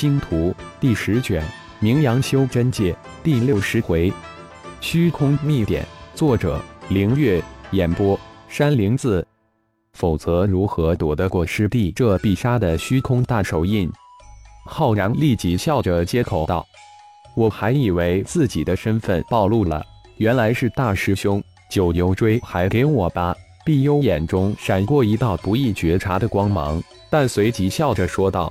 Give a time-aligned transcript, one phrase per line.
[0.00, 0.48] 星图》
[0.80, 1.42] 第十卷
[1.78, 2.90] 《名扬修真界》
[3.22, 4.10] 第六十回
[4.80, 5.82] 《虚空秘典》，
[6.14, 6.58] 作者：
[6.88, 7.42] 凌月，
[7.72, 8.18] 演播：
[8.48, 9.26] 山灵子。
[9.92, 13.92] 否则如何躲得过师弟这必杀的虚空大手印？
[14.64, 16.66] 浩然立即笑着接口道
[17.36, 19.84] ：“我还以为自己的身份暴露了，
[20.16, 21.42] 原来是大师兄。
[21.70, 23.36] 九幽锥还给我吧？”
[23.66, 28.50] 碧幽眼中闪过一道不易觉察的光芒，但随即笑着说道：“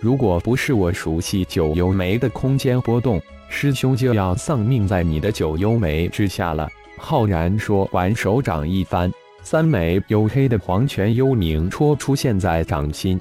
[0.00, 6.68] 如果不是我熟悉九幽梅的空间波动，师兄就要丧命在你的九幽梅之下了。”
[7.00, 9.10] 浩然说完，手掌一翻。
[9.42, 13.18] 三枚黝黑的黄泉幽冥戳出现在掌心，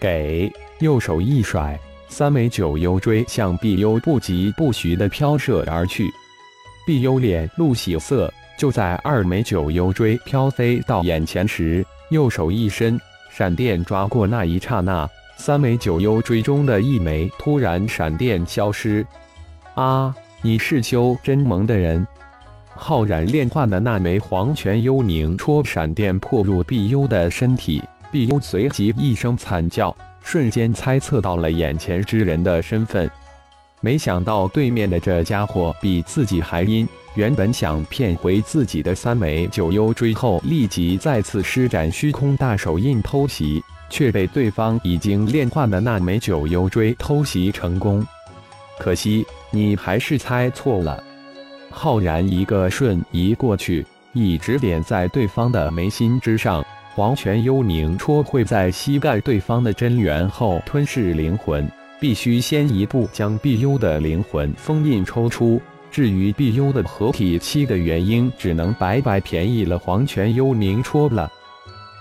[0.00, 1.78] 给右手一甩，
[2.08, 6.10] 三枚九幽锥向碧幽不疾不徐地飘射而去。
[6.84, 13.00] 碧幽脸露喜色，就在二枚九幽锥飘飞到眼前时，右手一伸，
[13.30, 19.06] 闪电抓过那一刹那，三枚九幽锥中的一枚突然闪电消失。
[19.74, 20.14] 啊！
[20.42, 22.06] 你是修真盟的人？
[22.74, 33.10] 浩然炼化的那枚黄泉幽冥戳闪电破入碧幽的身体，碧幽随即一声惨叫，瞬间猜测到了眼前之人的身份。
[33.80, 48.06] 没想到对面的这家伙比自己还阴，原本想骗回自己的三枚九幽锥后，立即再次施展虚空大手印偷袭，却被对方已经炼化的那枚九幽锥偷袭成功。
[48.78, 51.02] 可惜你还是猜错了。
[51.70, 56.64] 浩然一个瞬移过去，一指点在对方的眉心之上。
[56.94, 65.60] 黄泉幽冥戳会在膝盖对方的真元后吞噬灵魂，必须先一步将碧幽的灵魂封印抽出。
[65.90, 71.30] 至于碧幽的合体期的原因，只能白白便宜了黄泉幽冥戳了。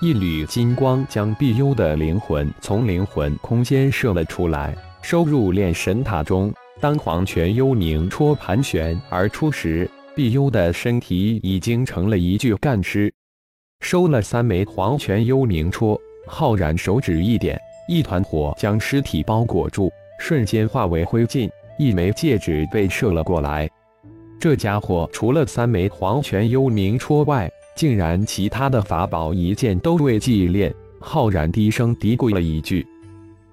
[0.02, 6.54] 一缕金光将碧幽的灵魂从灵魂空间射了出来，收入炼神塔中。
[6.82, 13.12] 当黄泉幽冥戳盘旋而出时，碧幽的身体已经成了一具干尸。
[13.80, 19.90] 收了三枚黄泉幽冥戳，浩然手指一点，一团火将尸体包裹住，
[20.20, 21.50] 瞬间化为灰烬。
[21.80, 23.70] 一枚戒指被射了过来。
[24.38, 30.74] 这家伙除了三枚黄泉幽冥戳外，竟然其他的法宝一件都未祭炼。
[31.00, 32.86] 浩然低声嘀咕了一句：“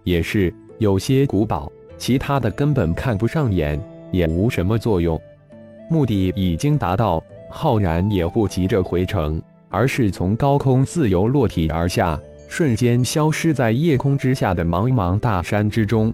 [0.05, 3.81] 也是有些古宝。”其他的根本看不上眼，
[4.11, 5.21] 也无什么作用。
[5.89, 12.19] 目的已经达到，浩然也不急着回城，而是从高空自由落体而下，
[12.49, 16.13] 瞬间消失在夜空之下的茫茫大山之中。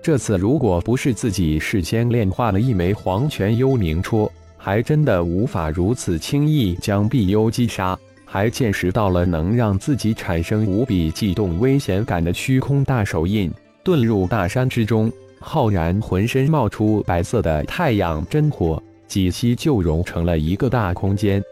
[0.00, 4.32] 这次如果不是自己事先炼化了一枚黄泉幽冥戳，
[4.62, 13.50] 还真的无法如此轻易将碧幽击杀，还见识到了能让自己产生无比悸动危险感的虚空大手印。
[13.82, 21.42] 遁入大山之中，浩然浑身冒出白色的太阳真火，几息就融成了一个大空间。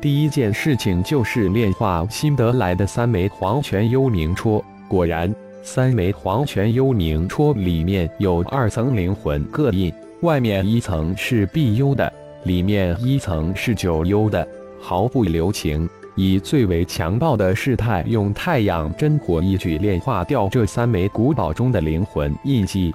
[0.00, 4.64] 第一件事情就是炼化新得来的三枚黄泉幽冥戳。
[4.86, 5.34] 果然，
[5.64, 12.12] 三枚黄泉幽冥戳里面有二层灵魂各印，外面一层是碧幽的，
[12.46, 14.46] 里面一层是九幽的，
[14.80, 15.88] 毫不留情。
[16.14, 22.94] 以最为强暴的事态，用太阳真火一举炼化掉这三枚古堡中的灵魂印记。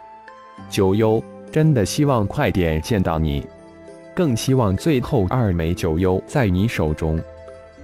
[0.70, 3.46] 九幽真的希望快点见到你，
[4.16, 7.22] 更希望最后二枚九幽在你手中。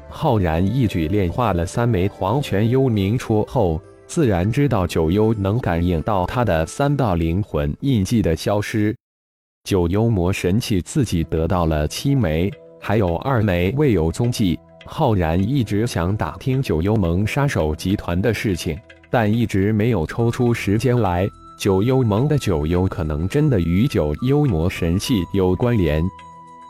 [0.10, 8.96] 浩然一举炼化了三枚黄泉幽冥戳后，自然知道九幽能感应到他的三道灵魂印记的消失。
[9.68, 14.58] 九幽魔神器自己得到了七枚，还有二枚未有踪迹。
[14.86, 18.80] 浩然一直想打听九幽盟杀手集团的事情，
[19.10, 21.28] 但一直没有抽出时间来。
[21.60, 26.02] 九幽盟的九幽可能真的与九幽魔神器有关联。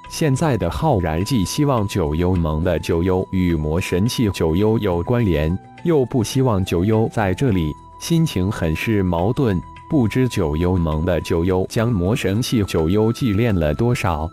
[0.10, 9.56] 现在的浩然既希望九幽盟的九幽与魔神器九幽有关联，又不希望九幽在这里，心情很是矛盾。
[9.90, 14.30] 不知九幽盟的九幽将魔神器九幽祭炼了多少，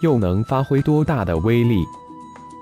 [0.00, 1.84] 又能发挥多大的威力？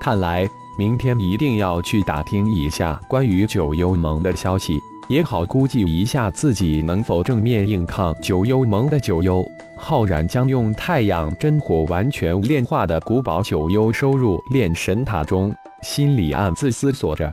[0.00, 9.44] 看来明天一定要去打听一下关于九幽盟的消息，也好估计一下自己能否正面硬抗九幽盟的九幽。
[9.78, 17.32] 浩然将用太阳真火完全炼化的古堡九幽收入炼神塔中，心里暗自思索着：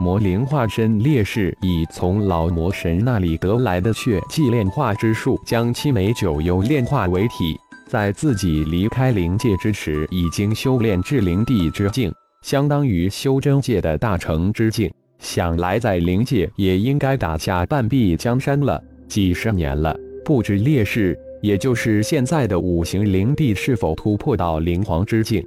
[0.00, 7.54] 魔灵化身烈士以从老魔神那里得来的血祭炼化之术，将七枚九幽炼化为体。
[7.86, 12.10] 在自己离开灵界之时，已经修炼至灵帝之境，
[12.40, 14.90] 相当于修真界的大成之境。
[15.18, 18.82] 想来在灵界也应该打下半壁江山了。
[19.06, 19.94] 几十年了，
[20.24, 25.44] 不知烈士，也就是现在的五行灵帝是否突破到灵皇之境。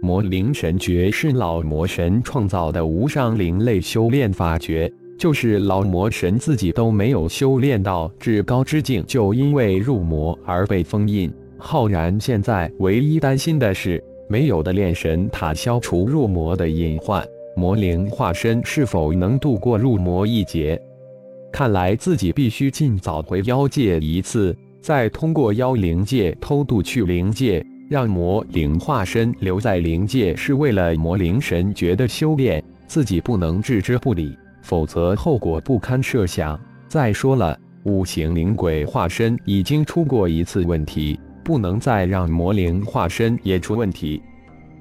[0.00, 11.32] 魔灵神诀是老魔神创造的无上灵类修炼法诀，就是老魔神自己都没有修炼到至高之境，就因为入魔而被封印。
[11.58, 20.80] 浩然现在唯一担心的是，没有的炼神塔消除入魔的隐患，魔灵化身是否能度过入魔一劫？
[21.50, 27.64] 看来自己必须尽早回妖界一次，再通过妖灵界偷渡去灵界。
[27.88, 36.60] 让魔灵化身留在灵界是为了魔灵神诀的修炼，自己不能置之不理，否则后果不堪设想。
[36.86, 44.22] 再说了，五行灵鬼化身已经出过一次问题，不能再让魔灵化身也出问题。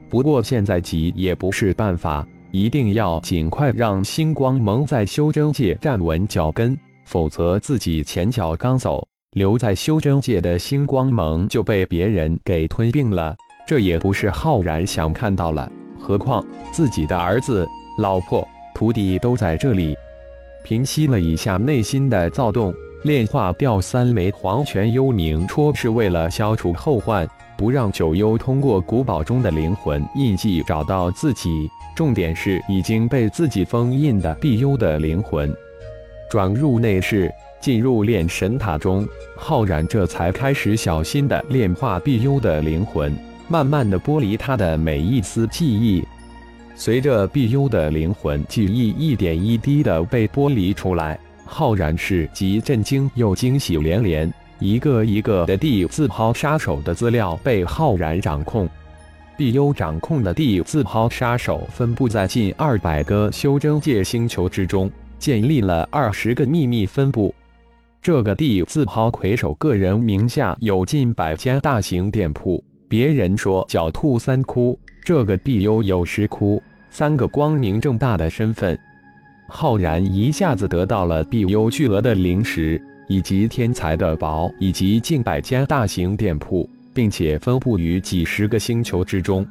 [0.09, 9.07] 不过现在急也不是办法，一定要尽快让星光盟在修真界站稳脚跟，否则自己前脚刚走。
[9.37, 13.35] 留在修真界的星光盟就被别人给吞并了，
[13.67, 15.71] 这也不是浩然想看到了。
[15.99, 17.67] 何况自己的儿子、
[17.99, 19.95] 老婆、徒弟都在这里。
[20.63, 22.73] 平息了一下内心的躁动，
[23.03, 31.69] 炼化掉三枚黄泉幽冥戳是为了消除后患，不让九幽通过古堡中的灵魂印记找到自己。
[31.95, 35.55] 重点是已经被自己封印的碧幽的灵魂，
[36.27, 37.31] 转入内室。
[37.59, 43.15] 进入炼神塔中，浩然这才开始小心的炼化碧幽的灵魂，
[43.47, 46.03] 慢慢的剥离他的每一丝记忆。
[46.75, 54.31] 随着碧幽的灵魂记忆一点一滴的被剥离出来，浩然是既震惊又惊喜连连。
[54.59, 58.67] 一个一个的地字号杀手的资料被浩然掌控，
[59.37, 64.89] 碧幽掌控的地字号杀手分布在近二百个修真界星球之中，
[65.19, 67.33] 建立了二十个秘密分部。
[68.01, 78.79] 这个地自抛魁首个人名下有近百家大型店铺，别人说狡兔三窟，这个地幽有石窟，三个光明正大的身份。
[79.49, 89.45] 浩然一下子得到了碧幽巨额的灵石，以及天才的宝，以及近百家大型店铺，并且分布于几十个星球之中。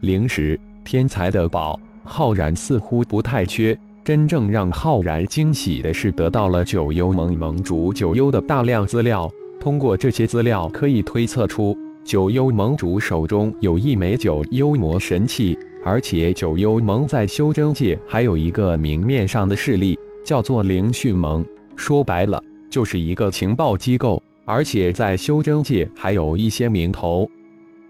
[0.00, 3.76] 灵石、天才的宝，浩然似乎不太缺。
[4.02, 9.30] 真正让浩然惊喜的是，得到了九幽盟盟主九幽的大量资料。
[9.60, 21.44] 通过这些资料，可以推测出九幽盟主手中有一枚九幽魔神器，而且九幽盟在修真界还有一个明面上的势力，叫做灵讯盟。
[21.76, 27.30] 说白了，就是一个情报机构，而且在修真界还有一些名头。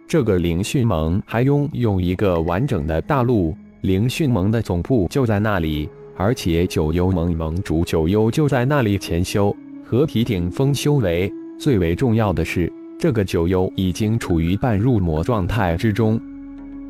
[0.08, 5.88] 这个灵讯盟还拥有一个完整的大陆，灵讯盟的总部就在那里。
[6.20, 11.32] 而且九幽盟盟主九幽就在那里潜修，合体顶峰修为。
[11.58, 16.20] 最为重要的是，这个九幽已经处于半入魔状态之中。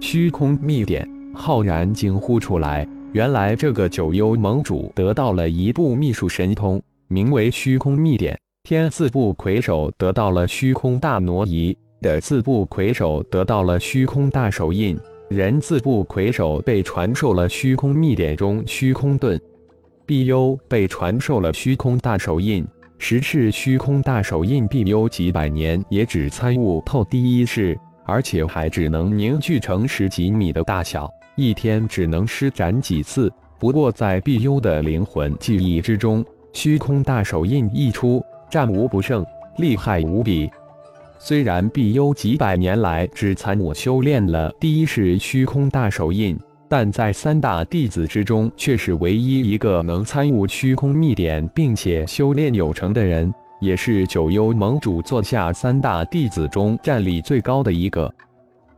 [0.00, 8.36] 虚空秘典，浩然惊呼出来：原来这个九幽盟主得到了一部秘术神通，名为虚空秘典。
[8.64, 14.98] 天字部魁首得到了虚空大挪移，的字部魁首得到了虚空大手印。
[15.30, 19.40] 人字部魁首被传授了虚空秘典中虚空盾，
[20.04, 22.66] 碧幽被传授了虚空大手印。
[22.98, 33.32] 十式虚空大手印，碧幽几百年也只参悟透第一式，而且还只能凝聚成十几米的大小，一天只能施展几次。
[33.56, 39.24] 不过在碧幽的灵魂记忆之中，虚空大手印一出，战无不胜，
[39.58, 40.50] 厉害无比。
[41.22, 46.34] 虽然碧幽几百年来只参悟修炼了第一式虚空大手印，
[46.66, 58.10] 但在三大弟子之中却是唯一一个能参悟虚空秘典并且修炼有成的人，也是九幽盟主座下三大弟子中战力最高的一个。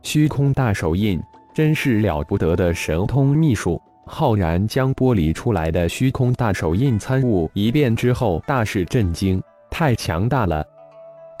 [0.01, 1.17] 虚空大手印
[1.53, 3.81] 真是了不得的神通秘术。
[4.05, 10.61] 浩然将剥离出来的虚空大手印参悟一遍之后，大是震惊，太强大了。